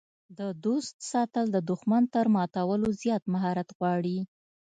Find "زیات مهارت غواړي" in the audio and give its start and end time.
3.01-4.17